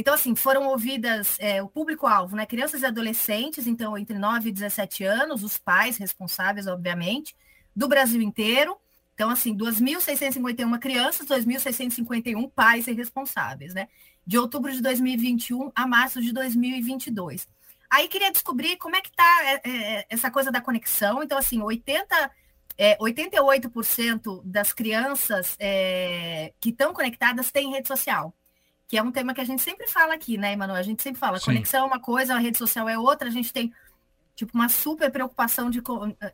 Então, 0.00 0.14
assim, 0.14 0.34
foram 0.34 0.66
ouvidas 0.68 1.36
é, 1.38 1.62
o 1.62 1.68
público-alvo, 1.68 2.34
né? 2.34 2.46
Crianças 2.46 2.80
e 2.80 2.86
adolescentes, 2.86 3.66
então, 3.66 3.98
entre 3.98 4.18
9 4.18 4.48
e 4.48 4.52
17 4.52 5.04
anos, 5.04 5.44
os 5.44 5.58
pais 5.58 5.98
responsáveis, 5.98 6.66
obviamente, 6.66 7.36
do 7.76 7.86
Brasil 7.86 8.22
inteiro. 8.22 8.78
Então, 9.12 9.28
assim, 9.28 9.54
2.651 9.54 10.78
crianças, 10.78 11.26
2.651 11.26 12.50
pais 12.50 12.86
e 12.86 12.94
responsáveis, 12.94 13.74
né? 13.74 13.88
De 14.26 14.38
outubro 14.38 14.72
de 14.72 14.80
2021 14.80 15.70
a 15.74 15.86
março 15.86 16.22
de 16.22 16.32
2022. 16.32 17.46
Aí 17.90 18.08
queria 18.08 18.32
descobrir 18.32 18.78
como 18.78 18.96
é 18.96 19.02
que 19.02 19.10
está 19.10 19.60
essa 20.08 20.30
coisa 20.30 20.50
da 20.50 20.62
conexão. 20.62 21.22
Então, 21.22 21.36
assim, 21.36 21.60
80, 21.60 22.30
é, 22.78 22.96
88% 22.96 24.40
das 24.46 24.72
crianças 24.72 25.56
é, 25.58 26.54
que 26.58 26.70
estão 26.70 26.94
conectadas 26.94 27.50
têm 27.50 27.70
rede 27.70 27.86
social 27.86 28.34
que 28.90 28.98
é 28.98 29.02
um 29.04 29.12
tema 29.12 29.32
que 29.32 29.40
a 29.40 29.44
gente 29.44 29.62
sempre 29.62 29.86
fala 29.86 30.14
aqui, 30.14 30.36
né, 30.36 30.52
Emanuel? 30.52 30.76
A 30.76 30.82
gente 30.82 31.00
sempre 31.00 31.20
fala, 31.20 31.38
Sim. 31.38 31.44
conexão 31.44 31.84
é 31.84 31.86
uma 31.86 32.00
coisa, 32.00 32.34
a 32.34 32.38
rede 32.38 32.58
social 32.58 32.88
é 32.88 32.98
outra, 32.98 33.28
a 33.28 33.30
gente 33.30 33.52
tem 33.52 33.72
tipo 34.34 34.50
uma 34.52 34.68
super 34.68 35.08
preocupação 35.12 35.70
de 35.70 35.80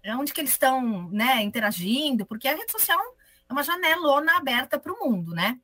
eh, 0.02 0.16
onde 0.16 0.32
que 0.32 0.40
eles 0.40 0.52
estão, 0.52 1.10
né, 1.10 1.42
interagindo, 1.42 2.24
porque 2.24 2.48
a 2.48 2.56
rede 2.56 2.72
social 2.72 2.98
é 3.46 3.52
uma 3.52 3.62
janelona 3.62 4.38
aberta 4.38 4.78
para 4.78 4.90
o 4.90 4.98
mundo, 4.98 5.34
né? 5.34 5.60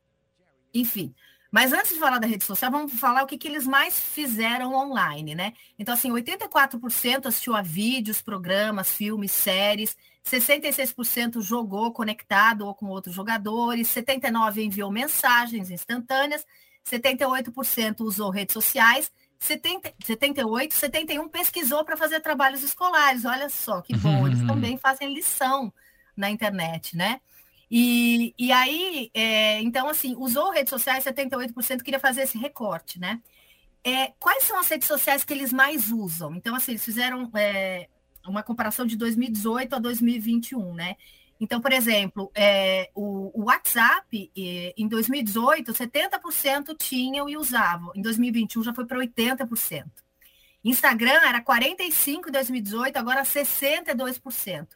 Enfim. 0.75 1.15
Mas 1.51 1.73
antes 1.73 1.95
de 1.95 1.99
falar 1.99 2.19
da 2.19 2.27
rede 2.27 2.45
social, 2.45 2.71
vamos 2.71 2.93
falar 2.93 3.23
o 3.23 3.27
que, 3.27 3.39
que 3.39 3.49
eles 3.49 3.67
mais 3.67 3.99
fizeram 3.99 4.75
online, 4.75 5.35
né? 5.35 5.55
Então, 5.79 5.95
assim, 5.95 6.11
84% 6.11 7.25
assistiu 7.25 7.57
a 7.57 7.63
vídeos, 7.63 8.21
programas, 8.21 8.91
filmes, 8.91 9.33
séries, 9.33 9.97
66% 10.27 11.41
jogou 11.41 11.91
conectado 11.91 12.67
ou 12.67 12.75
com 12.75 12.87
outros 12.87 13.15
jogadores, 13.15 13.89
79% 13.89 14.59
enviou 14.59 14.91
mensagens 14.91 15.71
instantâneas, 15.71 16.45
78% 16.89 18.01
usou 18.01 18.31
redes 18.31 18.53
sociais, 18.53 19.11
70, 19.39 19.93
78, 20.05 20.75
71 20.75 21.29
pesquisou 21.29 21.85
para 21.85 21.97
fazer 21.97 22.21
trabalhos 22.21 22.63
escolares. 22.63 23.25
Olha 23.25 23.49
só 23.49 23.81
que 23.81 23.97
bom, 23.97 24.27
eles 24.27 24.47
também 24.47 24.77
fazem 24.79 25.13
lição 25.13 25.73
na 26.17 26.31
internet, 26.31 26.97
né? 26.97 27.21
E, 27.75 28.35
e 28.39 28.53
aí, 28.53 29.11
é, 29.15 29.61
então, 29.63 29.89
assim, 29.89 30.15
usou 30.19 30.51
redes 30.51 30.69
sociais, 30.69 31.05
78% 31.05 31.83
queria 31.83 31.99
fazer 31.99 32.23
esse 32.23 32.37
recorte, 32.37 33.01
né? 33.01 33.21
É, 33.83 34.13
quais 34.21 34.45
são 34.45 34.61
as 34.61 34.69
redes 34.69 34.87
sociais 34.87 35.25
que 35.25 35.33
eles 35.33 35.53
mais 35.53 35.91
usam? 35.91 36.35
Então, 36.35 36.55
assim, 36.55 36.73
eles 36.73 36.85
fizeram 36.85 37.31
é, 37.35 37.89
uma 38.27 38.43
comparação 38.43 38.87
de 38.87 38.97
2018 38.97 39.75
a 39.75 39.79
2021, 39.79 40.75
né? 40.75 40.97
Então, 41.43 41.61
por 41.61 41.73
exemplo, 41.73 42.31
é, 42.37 42.89
o, 42.95 43.33
o, 43.35 43.47
WhatsApp, 43.47 44.31
é, 44.39 44.73
em 44.77 44.87
2018, 44.87 45.73
70% 45.73 46.77
tinham 46.79 47.29
e 47.29 47.37
usavam. 47.37 47.91
Em 47.97 48.01
2021 48.01 48.63
já 48.63 48.73
foi 48.73 48.87
para 48.87 48.97
80%. 48.97 49.87
Instagram 50.63 51.21
era 51.27 51.43
45% 51.43 52.29
em 52.29 52.31
2018, 52.31 52.97
agora 52.97 53.25
62%. 53.25 54.69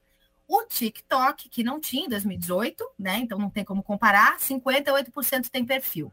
O 0.48 0.64
TikTok, 0.64 1.48
que 1.48 1.62
não 1.62 1.78
tinha 1.78 2.06
em 2.06 2.08
2018, 2.08 2.84
né? 2.98 3.18
Então 3.18 3.38
não 3.38 3.48
tem 3.48 3.64
como 3.64 3.80
comparar, 3.80 4.36
58% 4.38 5.48
tem 5.48 5.64
perfil. 5.64 6.12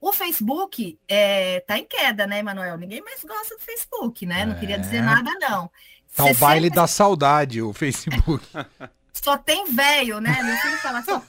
O 0.00 0.12
Facebook 0.12 1.00
está 1.08 1.76
é, 1.76 1.78
em 1.78 1.84
queda, 1.84 2.28
né, 2.28 2.38
Emanuel? 2.38 2.78
Ninguém 2.78 3.02
mais 3.02 3.24
gosta 3.24 3.56
do 3.56 3.60
Facebook, 3.60 4.24
né? 4.24 4.46
Não 4.46 4.54
queria 4.54 4.78
dizer 4.78 4.98
é. 4.98 5.02
nada, 5.02 5.32
não. 5.40 5.68
Tá 6.14 6.26
o 6.26 6.34
baile 6.36 6.70
da 6.70 6.86
saudade, 6.86 7.60
o 7.60 7.72
Facebook. 7.72 8.46
só 9.22 9.36
tem 9.36 9.66
velho, 9.72 10.20
né? 10.20 10.42
Meu 10.42 10.56
filho 10.56 10.78
fala, 10.78 11.02
só 11.02 11.22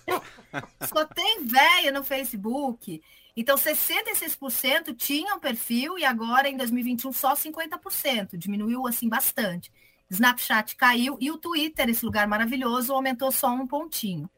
só 0.88 1.06
tem 1.06 1.46
velho 1.46 1.94
no 1.94 2.04
Facebook. 2.04 3.02
Então, 3.36 3.56
66% 3.56 4.96
tinham 4.96 5.40
perfil 5.40 5.98
e 5.98 6.04
agora, 6.04 6.50
em 6.50 6.58
2021, 6.58 7.12
só 7.14 7.34
50%. 7.34 8.38
Diminuiu, 8.38 8.86
assim, 8.88 9.08
bastante. 9.08 9.72
Snapchat 10.10 10.76
caiu 10.76 11.18
e 11.22 11.32
o 11.32 11.38
Twitter, 11.38 11.90
esse 11.90 12.04
lugar 12.04 12.28
maravilhoso, 12.28 12.94
aumentou 12.94 13.32
só 13.32 13.50
um 13.50 13.66
pontinho. 13.66 14.30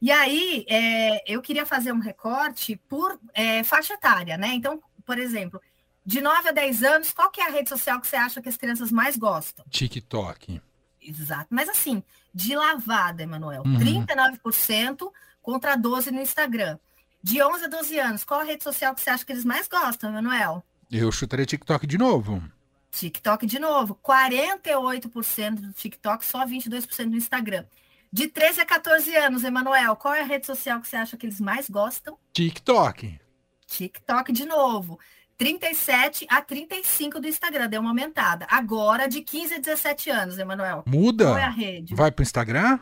E 0.00 0.12
aí, 0.12 0.66
é, 0.68 1.22
eu 1.32 1.40
queria 1.40 1.64
fazer 1.64 1.92
um 1.92 1.98
recorte 1.98 2.76
por 2.88 3.18
é, 3.32 3.64
faixa 3.64 3.94
etária, 3.94 4.36
né? 4.36 4.48
Então, 4.48 4.82
por 5.06 5.18
exemplo, 5.18 5.60
de 6.04 6.20
9 6.20 6.50
a 6.50 6.52
10 6.52 6.82
anos, 6.82 7.12
qual 7.12 7.30
que 7.30 7.40
é 7.40 7.46
a 7.46 7.50
rede 7.50 7.70
social 7.70 7.98
que 7.98 8.06
você 8.06 8.16
acha 8.16 8.42
que 8.42 8.48
as 8.48 8.58
crianças 8.58 8.92
mais 8.92 9.16
gostam? 9.16 9.64
TikTok. 9.70 10.60
Exato. 11.06 11.46
Mas 11.50 11.68
assim, 11.68 12.02
de 12.34 12.56
lavada, 12.56 13.22
Emanuel. 13.22 13.62
Uhum. 13.64 13.78
39% 13.78 15.10
contra 15.40 15.76
12% 15.76 16.10
no 16.10 16.20
Instagram. 16.20 16.78
De 17.22 17.42
11 17.42 17.64
a 17.64 17.68
12 17.68 17.98
anos, 17.98 18.24
qual 18.24 18.40
a 18.40 18.44
rede 18.44 18.62
social 18.62 18.94
que 18.94 19.00
você 19.00 19.10
acha 19.10 19.24
que 19.24 19.32
eles 19.32 19.44
mais 19.44 19.68
gostam, 19.68 20.10
Emanuel? 20.10 20.64
Eu 20.90 21.10
chutaria 21.10 21.46
TikTok 21.46 21.86
de 21.86 21.98
novo. 21.98 22.42
TikTok 22.90 23.46
de 23.46 23.58
novo. 23.58 23.98
48% 24.02 25.54
do 25.54 25.72
TikTok, 25.72 26.24
só 26.24 26.46
22% 26.46 27.10
do 27.10 27.16
Instagram. 27.16 27.64
De 28.12 28.28
13 28.28 28.60
a 28.60 28.66
14 28.66 29.14
anos, 29.16 29.44
Emanuel, 29.44 29.96
qual 29.96 30.14
é 30.14 30.20
a 30.20 30.24
rede 30.24 30.46
social 30.46 30.80
que 30.80 30.88
você 30.88 30.96
acha 30.96 31.16
que 31.16 31.26
eles 31.26 31.40
mais 31.40 31.68
gostam? 31.68 32.16
TikTok. 32.32 33.20
TikTok 33.66 34.32
de 34.32 34.46
novo. 34.46 34.98
37 35.38 36.26
a 36.30 36.40
35 36.40 37.20
do 37.20 37.28
Instagram, 37.28 37.68
deu 37.68 37.80
uma 37.80 37.90
aumentada. 37.90 38.46
Agora, 38.50 39.06
de 39.06 39.20
15 39.20 39.54
a 39.54 39.58
17 39.58 40.10
anos, 40.10 40.38
Emanuel. 40.38 40.82
Muda? 40.86 41.26
Qual 41.26 41.38
é 41.38 41.44
a 41.44 41.50
rede? 41.50 41.94
Vai 41.94 42.10
para 42.10 42.22
o 42.22 42.24
Instagram? 42.24 42.78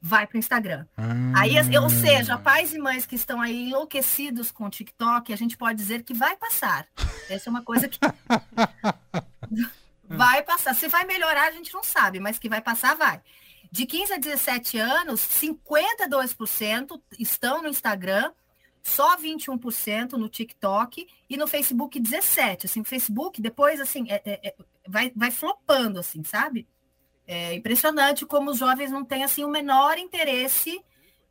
Vai 0.00 0.26
para 0.26 0.36
o 0.36 0.38
Instagram. 0.38 0.86
Ah. 0.96 1.40
Aí, 1.40 1.54
ou 1.78 1.90
seja, 1.90 2.38
pais 2.38 2.72
e 2.72 2.78
mães 2.78 3.04
que 3.04 3.16
estão 3.16 3.40
aí 3.40 3.70
enlouquecidos 3.70 4.50
com 4.50 4.64
o 4.64 4.70
TikTok, 4.70 5.32
a 5.32 5.36
gente 5.36 5.56
pode 5.56 5.76
dizer 5.76 6.02
que 6.02 6.14
vai 6.14 6.36
passar. 6.36 6.86
Essa 7.28 7.48
é 7.48 7.50
uma 7.50 7.62
coisa 7.62 7.88
que. 7.88 7.98
vai 10.08 10.42
passar. 10.42 10.74
Se 10.74 10.88
vai 10.88 11.04
melhorar, 11.04 11.48
a 11.48 11.52
gente 11.52 11.74
não 11.74 11.82
sabe, 11.82 12.20
mas 12.20 12.38
que 12.38 12.48
vai 12.48 12.60
passar, 12.60 12.94
vai. 12.94 13.20
De 13.70 13.84
15 13.84 14.14
a 14.14 14.18
17 14.18 14.78
anos, 14.78 15.20
52% 15.20 17.00
estão 17.18 17.62
no 17.62 17.68
Instagram 17.68 18.32
só 18.86 19.16
21% 19.16 20.12
no 20.12 20.28
TikTok 20.28 21.06
e 21.28 21.36
no 21.36 21.48
Facebook 21.48 22.00
17%. 22.00 22.66
Assim, 22.66 22.80
o 22.80 22.84
Facebook 22.84 23.42
depois 23.42 23.80
assim 23.80 24.06
é, 24.08 24.22
é, 24.24 24.48
é, 24.48 24.54
vai, 24.86 25.12
vai 25.14 25.30
flopando, 25.30 25.98
assim, 25.98 26.22
sabe? 26.22 26.68
É 27.26 27.52
impressionante 27.54 28.24
como 28.24 28.50
os 28.50 28.58
jovens 28.58 28.92
não 28.92 29.04
têm 29.04 29.24
assim 29.24 29.44
o 29.44 29.48
menor 29.48 29.98
interesse 29.98 30.80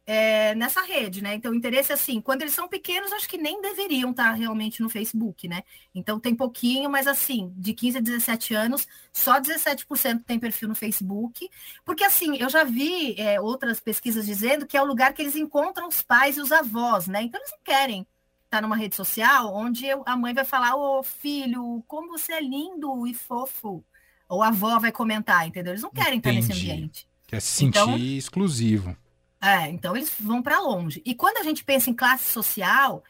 é, 0.07 0.53
nessa 0.53 0.81
rede, 0.81 1.21
né? 1.21 1.33
Então, 1.33 1.51
o 1.51 1.55
interesse, 1.55 1.91
assim, 1.91 2.21
quando 2.21 2.43
eles 2.43 2.53
são 2.53 2.67
pequenos, 2.67 3.11
acho 3.11 3.27
que 3.27 3.37
nem 3.37 3.59
deveriam 3.61 4.11
estar 4.11 4.31
realmente 4.33 4.81
no 4.81 4.89
Facebook, 4.89 5.47
né? 5.47 5.63
Então, 5.95 6.19
tem 6.19 6.35
pouquinho, 6.35 6.89
mas 6.89 7.07
assim, 7.07 7.51
de 7.57 7.73
15 7.73 7.97
a 7.97 8.01
17 8.01 8.53
anos, 8.53 8.87
só 9.11 9.39
17% 9.39 10.23
tem 10.23 10.39
perfil 10.39 10.69
no 10.69 10.75
Facebook, 10.75 11.49
porque 11.83 12.03
assim, 12.03 12.37
eu 12.37 12.49
já 12.49 12.63
vi 12.63 13.19
é, 13.19 13.41
outras 13.41 13.79
pesquisas 13.79 14.25
dizendo 14.25 14.67
que 14.67 14.77
é 14.77 14.81
o 14.81 14.85
lugar 14.85 15.13
que 15.13 15.23
eles 15.23 15.35
encontram 15.35 15.87
os 15.87 16.03
pais 16.03 16.37
e 16.37 16.41
os 16.41 16.51
avós, 16.51 17.07
né? 17.07 17.23
Então, 17.23 17.39
eles 17.39 17.51
não 17.51 17.59
querem 17.63 18.05
estar 18.45 18.61
numa 18.61 18.75
rede 18.75 18.95
social 18.95 19.53
onde 19.55 19.87
a 20.05 20.15
mãe 20.15 20.35
vai 20.35 20.45
falar, 20.45 20.75
ô 20.75 21.01
filho, 21.01 21.83
como 21.87 22.09
você 22.09 22.33
é 22.33 22.41
lindo 22.41 23.07
e 23.07 23.13
fofo. 23.13 23.83
Ou 24.29 24.41
a 24.41 24.47
avó 24.47 24.79
vai 24.79 24.91
comentar, 24.91 25.47
entendeu? 25.47 25.73
Eles 25.73 25.83
não 25.83 25.91
querem 25.91 26.17
Entendi. 26.17 26.39
estar 26.39 26.53
nesse 26.53 26.61
ambiente. 26.61 27.07
Quer 27.27 27.41
se 27.41 27.47
sentir 27.47 27.79
então, 27.79 27.97
exclusivo. 27.97 28.95
É, 29.41 29.69
então 29.69 29.95
eles 29.95 30.11
vão 30.19 30.41
para 30.41 30.59
longe. 30.59 31.01
E 31.05 31.13
quando 31.13 31.37
a 31.37 31.43
gente 31.43 31.63
pensa 31.63 31.89
em 31.89 31.93
classe 31.93 32.31
social, 32.31 33.03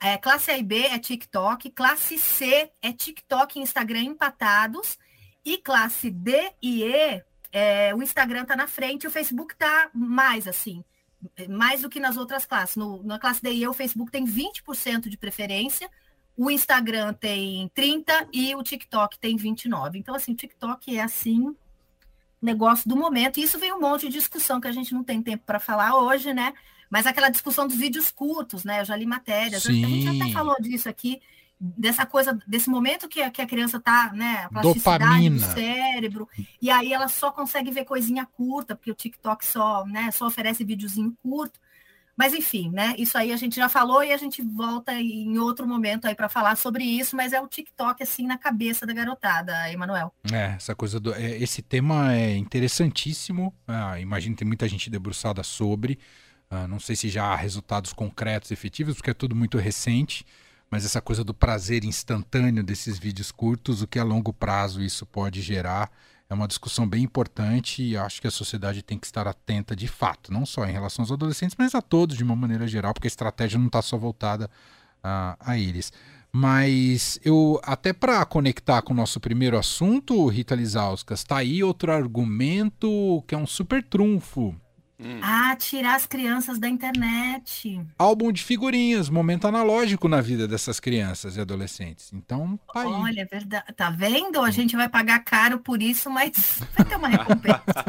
é, 0.00 0.16
classe 0.18 0.50
A 0.50 0.58
e 0.58 0.62
B 0.62 0.80
é 0.86 0.98
TikTok, 0.98 1.70
classe 1.70 2.18
C 2.18 2.70
é 2.82 2.92
TikTok 2.92 3.58
e 3.58 3.62
Instagram 3.62 4.00
empatados, 4.00 4.98
e 5.44 5.58
classe 5.58 6.10
D 6.10 6.52
e 6.60 6.82
E, 6.82 7.22
é, 7.52 7.94
o 7.94 8.02
Instagram 8.02 8.42
está 8.42 8.56
na 8.56 8.66
frente 8.66 9.04
e 9.04 9.06
o 9.06 9.10
Facebook 9.10 9.54
está 9.54 9.88
mais 9.94 10.48
assim, 10.48 10.84
mais 11.48 11.82
do 11.82 11.88
que 11.88 12.00
nas 12.00 12.16
outras 12.16 12.44
classes. 12.44 12.76
No, 12.76 13.02
na 13.04 13.18
classe 13.18 13.40
D 13.40 13.50
e 13.52 13.62
E, 13.62 13.68
o 13.68 13.72
Facebook 13.72 14.10
tem 14.10 14.26
20% 14.26 15.08
de 15.08 15.16
preferência, 15.16 15.88
o 16.36 16.50
Instagram 16.50 17.14
tem 17.14 17.70
30% 17.74 18.28
e 18.32 18.54
o 18.54 18.62
TikTok 18.62 19.18
tem 19.18 19.36
29%. 19.36 19.94
Então, 19.94 20.14
assim, 20.14 20.32
o 20.32 20.36
TikTok 20.36 20.98
é 20.98 21.00
assim 21.00 21.56
negócio 22.40 22.88
do 22.88 22.96
momento. 22.96 23.38
E 23.38 23.42
isso 23.42 23.58
vem 23.58 23.72
um 23.72 23.80
monte 23.80 24.06
de 24.08 24.14
discussão 24.14 24.60
que 24.60 24.68
a 24.68 24.72
gente 24.72 24.92
não 24.94 25.02
tem 25.02 25.22
tempo 25.22 25.44
para 25.44 25.58
falar 25.58 25.96
hoje, 25.96 26.32
né? 26.32 26.52
Mas 26.90 27.06
aquela 27.06 27.28
discussão 27.28 27.66
dos 27.66 27.76
vídeos 27.76 28.10
curtos, 28.10 28.64
né? 28.64 28.80
Eu 28.80 28.84
já 28.84 28.96
li 28.96 29.06
matérias, 29.06 29.64
Sim. 29.64 29.84
a 29.84 29.88
gente 29.88 30.22
até 30.22 30.32
falou 30.32 30.56
disso 30.60 30.88
aqui, 30.88 31.20
dessa 31.58 32.06
coisa, 32.06 32.38
desse 32.46 32.68
momento 32.68 33.08
que 33.08 33.22
a, 33.22 33.30
que 33.30 33.42
a 33.42 33.46
criança 33.46 33.80
tá, 33.80 34.12
né? 34.12 34.44
A 34.44 34.48
plasticidade 34.48 35.04
Dopamina. 35.04 35.46
do 35.46 35.54
cérebro, 35.54 36.28
e 36.60 36.70
aí 36.70 36.92
ela 36.92 37.08
só 37.08 37.30
consegue 37.32 37.70
ver 37.70 37.84
coisinha 37.84 38.26
curta, 38.26 38.76
porque 38.76 38.90
o 38.90 38.94
TikTok 38.94 39.44
só, 39.44 39.84
né, 39.86 40.10
só 40.10 40.26
oferece 40.26 40.64
videozinho 40.64 41.16
curto. 41.22 41.58
Mas 42.16 42.32
enfim, 42.32 42.70
né? 42.70 42.94
Isso 42.96 43.18
aí 43.18 43.30
a 43.30 43.36
gente 43.36 43.56
já 43.56 43.68
falou 43.68 44.02
e 44.02 44.12
a 44.12 44.16
gente 44.16 44.40
volta 44.40 44.92
em 44.94 45.36
outro 45.38 45.66
momento 45.66 46.06
aí 46.06 46.14
para 46.14 46.28
falar 46.28 46.56
sobre 46.56 46.82
isso, 46.82 47.14
mas 47.14 47.32
é 47.32 47.40
o 47.40 47.46
TikTok 47.46 48.02
assim 48.02 48.26
na 48.26 48.38
cabeça 48.38 48.86
da 48.86 48.94
garotada, 48.94 49.70
Emanuel. 49.70 50.14
É, 50.32 50.54
essa 50.56 50.74
coisa 50.74 50.98
do 50.98 51.12
é, 51.14 51.36
esse 51.36 51.60
tema 51.60 52.14
é 52.14 52.36
interessantíssimo. 52.36 53.54
Ah, 53.68 54.00
imagino 54.00 54.34
que 54.34 54.38
tem 54.38 54.48
muita 54.48 54.66
gente 54.66 54.88
debruçada 54.88 55.42
sobre. 55.42 55.98
Ah, 56.48 56.66
não 56.66 56.80
sei 56.80 56.96
se 56.96 57.08
já 57.10 57.24
há 57.24 57.36
resultados 57.36 57.92
concretos, 57.92 58.50
efetivos, 58.50 58.94
porque 58.96 59.10
é 59.10 59.14
tudo 59.14 59.36
muito 59.36 59.58
recente. 59.58 60.24
Mas 60.70 60.84
essa 60.84 61.00
coisa 61.00 61.22
do 61.22 61.34
prazer 61.34 61.84
instantâneo 61.84 62.62
desses 62.62 62.98
vídeos 62.98 63.30
curtos, 63.30 63.82
o 63.82 63.86
que 63.86 63.98
a 63.98 64.04
longo 64.04 64.32
prazo 64.32 64.82
isso 64.82 65.06
pode 65.06 65.40
gerar, 65.40 65.90
é 66.28 66.34
uma 66.34 66.48
discussão 66.48 66.88
bem 66.88 67.04
importante 67.04 67.82
e 67.82 67.96
acho 67.96 68.20
que 68.20 68.26
a 68.26 68.30
sociedade 68.30 68.82
tem 68.82 68.98
que 68.98 69.06
estar 69.06 69.28
atenta 69.28 69.76
de 69.76 69.86
fato, 69.86 70.32
não 70.32 70.44
só 70.44 70.66
em 70.66 70.72
relação 70.72 71.02
aos 71.02 71.12
adolescentes, 71.12 71.56
mas 71.58 71.74
a 71.74 71.80
todos 71.80 72.16
de 72.16 72.24
uma 72.24 72.34
maneira 72.34 72.66
geral, 72.66 72.92
porque 72.92 73.06
a 73.06 73.08
estratégia 73.08 73.58
não 73.58 73.66
está 73.66 73.80
só 73.80 73.96
voltada 73.96 74.50
a, 75.02 75.36
a 75.38 75.58
eles. 75.58 75.92
Mas 76.32 77.18
eu, 77.24 77.60
até 77.62 77.92
para 77.92 78.24
conectar 78.26 78.82
com 78.82 78.92
o 78.92 78.96
nosso 78.96 79.20
primeiro 79.20 79.56
assunto, 79.56 80.26
Rita 80.26 80.54
Lizauskas, 80.54 81.20
está 81.20 81.38
aí 81.38 81.62
outro 81.62 81.92
argumento 81.92 83.24
que 83.26 83.34
é 83.34 83.38
um 83.38 83.46
super 83.46 83.82
trunfo 83.82 84.54
Hum. 84.98 85.20
Ah, 85.22 85.54
tirar 85.56 85.94
as 85.94 86.06
crianças 86.06 86.58
da 86.58 86.68
internet. 86.68 87.80
Álbum 87.98 88.32
de 88.32 88.42
figurinhas, 88.42 89.08
momento 89.08 89.46
analógico 89.46 90.08
na 90.08 90.20
vida 90.20 90.48
dessas 90.48 90.80
crianças 90.80 91.36
e 91.36 91.40
adolescentes. 91.40 92.10
Então, 92.12 92.58
tá 92.72 92.80
aí. 92.80 92.86
Olha, 92.86 93.20
é 93.20 93.24
verdade. 93.24 93.64
Tá 93.76 93.90
vendo? 93.90 94.40
A 94.40 94.50
gente 94.50 94.74
vai 94.74 94.88
pagar 94.88 95.20
caro 95.20 95.58
por 95.58 95.82
isso, 95.82 96.10
mas 96.10 96.62
vai 96.76 96.86
ter 96.86 96.96
uma 96.96 97.08
recompensa. 97.08 97.84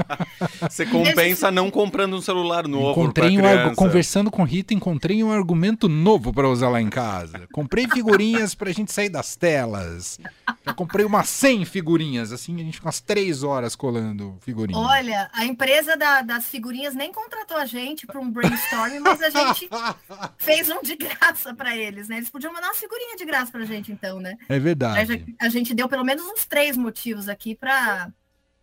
Você 0.70 0.86
compensa 0.86 1.48
gente... 1.48 1.56
não 1.56 1.72
comprando 1.72 2.16
um 2.16 2.22
celular 2.22 2.68
novo 2.68 2.98
encontrei 3.08 3.38
um 3.40 3.76
Conversando 3.76 4.32
com 4.32 4.44
Rita, 4.44 4.74
encontrei 4.74 5.24
um 5.24 5.32
argumento 5.32 5.88
novo 5.88 6.34
para 6.34 6.50
usar 6.50 6.70
lá 6.70 6.82
em 6.82 6.90
casa. 6.90 7.48
Comprei 7.52 7.88
figurinhas 7.88 8.56
pra 8.56 8.72
gente 8.72 8.92
sair 8.92 9.10
das 9.10 9.36
telas. 9.36 10.20
Já 10.66 10.74
comprei 10.74 11.06
umas 11.06 11.30
100 11.30 11.66
figurinhas, 11.66 12.32
assim, 12.32 12.56
a 12.56 12.64
gente 12.64 12.76
fica 12.76 12.88
umas 12.88 13.00
3 13.00 13.44
horas 13.44 13.76
colando 13.76 14.38
figurinhas. 14.42 14.82
Olha, 14.82 15.30
a 15.34 15.46
empresa 15.46 15.96
da, 15.96 16.22
das 16.22 16.46
figurinhas 16.46 16.96
nem 16.98 17.12
contratou 17.12 17.56
a 17.58 17.66
gente 17.66 18.06
para 18.06 18.20
um 18.20 18.30
brainstorming, 18.30 19.00
mas 19.00 19.22
a 19.22 19.30
gente 19.30 19.70
fez 20.38 20.70
um 20.70 20.82
de 20.82 20.96
graça 20.96 21.54
para 21.54 21.78
eles, 21.78 22.10
né? 22.10 22.18
Eles 22.18 22.30
podiam 22.30 22.52
mandar 22.52 22.68
uma 22.68 22.74
figurinha 22.76 23.16
de 23.16 23.24
graça 23.26 23.52
pra 23.52 23.64
gente, 23.64 23.92
então, 23.92 24.20
né? 24.20 24.36
É 24.50 24.56
A 24.56 24.60
verdade. 24.60 25.36
a 25.40 25.50
gente 25.50 25.74
deu 25.74 25.88
pelo 25.88 26.04
menos 26.04 26.26
uns 26.26 26.46
três 26.46 26.76
motivos 26.76 27.30
aqui 27.30 27.56
para 27.56 28.12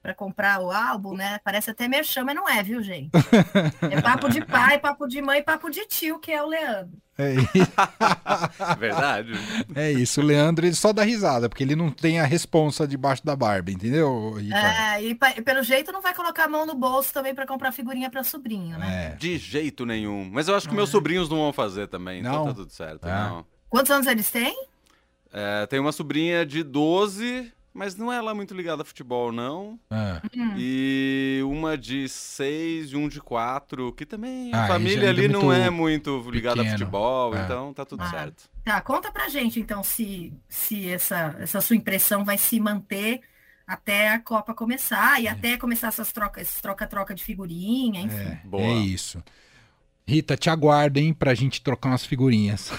para 0.05 0.13
comprar 0.13 0.61
o 0.61 0.71
álbum, 0.71 1.15
né? 1.17 1.41
Parece 1.43 1.71
até 1.71 1.89
merchan, 1.89 2.25
mas 2.25 2.35
não 2.35 2.47
é, 2.47 2.63
viu, 2.63 2.83
gente? 2.83 3.09
É 3.91 4.03
papo 4.03 4.29
de 4.29 4.45
pai, 4.45 4.79
papo 4.79 5.07
de 5.09 5.23
mãe, 5.23 5.43
papo 5.43 5.71
de 5.71 5.87
tio, 5.87 6.19
que 6.19 6.31
é 6.31 6.43
o 6.43 6.47
Leandro. 6.47 6.93
É, 7.17 7.33
i- 7.37 7.39
Verdade. 8.79 9.33
é 9.75 9.91
isso. 9.91 10.21
O 10.21 10.25
Leandro 10.25 10.67
ele 10.67 10.75
só 10.75 10.93
dá 10.93 11.03
risada, 11.03 11.49
porque 11.49 11.63
ele 11.63 11.75
não 11.75 11.91
tem 11.91 12.21
a 12.21 12.25
responsa 12.25 12.87
debaixo 12.87 13.25
da 13.25 13.35
barba, 13.35 13.71
entendeu? 13.71 14.35
É, 14.53 15.03
e, 15.03 15.15
pelo 15.15 15.63
jeito 15.63 15.91
não 15.91 16.03
vai 16.03 16.13
colocar 16.13 16.45
a 16.45 16.49
mão 16.49 16.67
no 16.67 16.75
bolso 16.75 17.11
também 17.11 17.35
para 17.35 17.47
comprar 17.47 17.73
figurinha 17.73 18.11
para 18.11 18.23
sobrinho, 18.23 18.79
né? 18.79 19.13
É. 19.13 19.17
De 19.17 19.39
jeito 19.39 19.87
nenhum. 19.87 20.29
Mas 20.31 20.49
eu 20.49 20.55
acho 20.55 20.69
que 20.69 20.75
meus 20.75 20.91
sobrinhos 20.91 21.31
não 21.31 21.39
vão 21.39 21.53
fazer 21.53 21.87
também, 21.89 22.21
então 22.21 22.33
Não? 22.33 22.45
tá 22.49 22.53
tudo 22.53 22.71
certo. 22.71 23.05
Ah. 23.07 23.29
Não. 23.31 23.47
Quantos 23.71 23.91
anos 23.91 24.07
eles 24.07 24.31
têm? 24.31 24.55
É, 25.33 25.65
tem 25.67 25.81
uma 25.81 25.93
sobrinha 25.93 26.45
de 26.45 26.63
12, 26.63 27.51
mas 27.75 27.97
não 27.97 28.11
é 28.13 28.21
lá 28.21 28.33
muito 28.35 28.55
ligada 28.55 28.83
a 28.83 28.85
futebol, 28.85 29.33
não. 29.33 29.79
Ah. 29.91 30.23
Hum. 30.35 30.55
E 30.57 31.41
uma 31.45 31.77
de 31.77 32.09
6 32.09 32.93
e 32.93 32.97
um 32.97 33.09
de 33.09 33.21
4, 33.21 33.93
que 33.93 34.07
também 34.07 34.51
Ah, 34.55 34.59
a 34.65 34.67
já 34.69 34.73
família 34.75 35.09
ainda 35.11 35.21
ali 35.21 35.29
não 35.29 35.53
é 35.53 35.69
muito 35.69 36.25
ligada 36.31 36.61
a 36.61 36.65
pequeno. 36.65 36.79
futebol, 36.79 37.35
É. 37.37 37.43
então 37.45 37.75
tá 37.75 37.85
tudo 37.85 38.03
Ah. 38.03 38.11
certo. 38.11 38.49
Tá, 38.65 38.81
conta 38.81 39.11
pra 39.13 39.29
gente 39.29 39.59
então 39.61 39.83
se, 39.83 40.33
se 40.49 40.89
essa, 40.89 41.37
essa 41.41 41.61
sua 41.61 41.77
impressão 41.77 42.25
vai 42.25 42.39
se 42.39 42.59
manter 42.61 43.21
até 43.67 44.11
a 44.11 44.19
Copa 44.21 44.55
começar 44.55 45.21
e 45.21 45.27
até 45.27 45.57
começar 45.57 45.89
essas 45.89 46.13
trocas, 46.13 46.61
troca-troca 46.61 47.15
de 47.15 47.25
figurinha, 47.25 48.01
enfim. 48.03 48.17
É, 48.17 48.41
Boa. 48.45 48.63
é 48.63 48.73
isso. 48.75 49.23
Rita, 50.07 50.37
te 50.37 50.51
aguardo, 50.51 50.99
hein, 50.99 51.15
pra 51.15 51.35
gente 51.35 51.63
trocar 51.63 51.91
umas 51.91 52.05
figurinhas. 52.05 52.71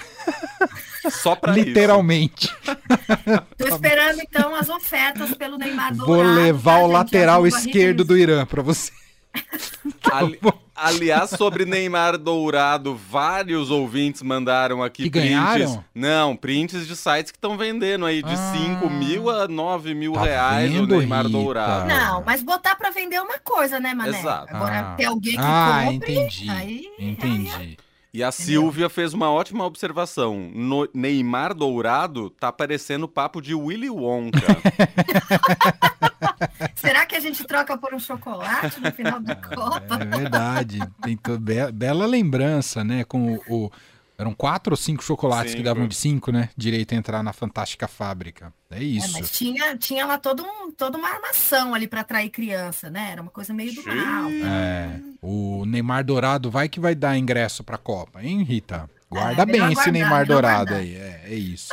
Só 1.10 1.34
pra 1.36 1.56
isso. 1.56 1.68
Literalmente. 1.68 2.48
Tô 3.56 3.68
esperando 3.68 4.20
então 4.20 4.54
as 4.54 4.68
ofertas 4.68 5.34
pelo 5.34 5.56
Neymar 5.56 5.94
Vou 5.94 6.22
levar 6.22 6.78
tá, 6.78 6.82
o 6.82 6.86
lateral 6.86 7.46
esquerdo 7.46 8.04
do 8.04 8.16
Irã 8.16 8.44
pra 8.44 8.62
você. 8.62 8.92
Ali- 10.12 10.40
aliás, 10.76 11.30
sobre 11.30 11.64
Neymar 11.64 12.18
Dourado, 12.18 12.94
vários 12.94 13.70
ouvintes 13.70 14.22
mandaram 14.22 14.82
aqui 14.82 15.04
Que 15.04 15.10
prints. 15.10 15.28
ganharam? 15.30 15.84
Não, 15.94 16.36
prints 16.36 16.86
de 16.86 16.94
sites 16.96 17.30
que 17.32 17.38
estão 17.38 17.56
vendendo 17.56 18.04
aí 18.06 18.22
de 18.22 18.32
Ah. 18.32 18.52
5 18.54 18.88
mil 18.90 19.28
a 19.30 19.48
9 19.48 19.94
mil 19.94 20.12
Tá 20.12 20.22
reais 20.24 20.72
vendo, 20.72 20.94
o 20.94 20.98
Neymar 20.98 21.26
Rita? 21.26 21.38
Dourado. 21.38 21.88
Não, 21.88 22.22
mas 22.24 22.42
botar 22.42 22.76
pra 22.76 22.90
vender 22.90 23.16
é 23.16 23.22
uma 23.22 23.38
coisa, 23.38 23.80
né, 23.80 23.94
Mané? 23.94 24.18
Exato. 24.18 24.54
Agora, 24.54 24.80
Ah. 24.80 24.94
ter 24.94 25.04
alguém 25.06 25.32
que 25.34 25.38
Ah, 25.40 25.82
compre, 25.86 26.12
entendi. 26.14 26.50
aí... 26.50 26.84
Entendi. 26.98 27.78
E 28.14 28.22
a 28.24 28.32
Silvia 28.32 28.88
fez 28.88 29.12
uma 29.12 29.30
ótima 29.30 29.66
observação. 29.66 30.50
No 30.54 30.88
Neymar 30.94 31.52
Dourado 31.52 32.30
tá 32.30 32.50
parecendo 32.50 33.06
papo 33.06 33.42
de 33.42 33.54
Willy 33.54 33.90
Wonka. 33.90 34.40
Que 37.16 37.26
a 37.26 37.30
gente 37.32 37.44
troca 37.44 37.78
por 37.78 37.94
um 37.94 37.98
chocolate 37.98 38.78
no 38.78 38.92
final 38.92 39.18
da 39.20 39.34
Copa? 39.34 39.98
É 40.00 40.04
verdade. 40.04 40.78
Tem 41.02 41.18
be- 41.40 41.72
bela 41.72 42.04
lembrança, 42.06 42.84
né? 42.84 43.04
Com 43.04 43.34
o, 43.34 43.42
o- 43.66 43.72
Eram 44.18 44.34
quatro 44.34 44.72
ou 44.72 44.76
cinco 44.76 45.02
chocolates 45.04 45.52
que 45.52 45.58
Cinco. 45.58 45.64
davam 45.64 45.86
de 45.88 45.94
cinco, 45.94 46.30
né? 46.32 46.48
Direito 46.56 46.94
a 46.94 46.96
entrar 46.96 47.22
na 47.22 47.32
fantástica 47.32 47.86
fábrica. 47.88 48.52
É 48.70 48.78
É, 48.78 48.82
isso. 48.82 49.12
mas 49.12 49.30
tinha, 49.30 49.76
tinha 49.76 50.06
lá 50.06 50.18
todo 50.18 50.42
um, 50.42 50.70
toda 50.72 50.96
uma 50.98 51.08
armação 51.08 51.74
ali 51.74 51.86
para 51.86 52.00
atrair 52.02 52.30
criança, 52.30 52.88
né? 52.90 53.10
Era 53.12 53.20
uma 53.22 53.30
coisa 53.30 53.52
meio 53.54 53.74
do 53.74 53.82
mal. 53.84 54.30
É, 54.30 55.00
o 55.22 55.64
Neymar 55.66 56.04
Dourado 56.04 56.50
vai 56.50 56.68
que 56.68 56.80
vai 56.80 56.94
dar 56.94 57.16
ingresso 57.16 57.62
pra 57.64 57.76
Copa, 57.78 58.22
hein, 58.22 58.42
Rita? 58.42 58.88
Guarda 59.10 59.42
É, 59.42 59.46
bem 59.46 59.72
esse 59.72 59.90
Neymar 59.90 60.26
Dourado 60.26 60.74
aí. 60.74 60.94
É, 60.96 61.22
é 61.26 61.34
isso. 61.34 61.72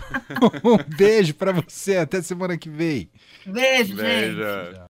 um 0.64 0.96
beijo 0.96 1.34
pra 1.34 1.52
você. 1.52 1.96
Até 1.96 2.22
semana 2.22 2.56
que 2.56 2.68
vem. 2.68 3.10
Beijo, 3.46 3.96
gente. 3.96 3.96
Veja. 3.96 4.86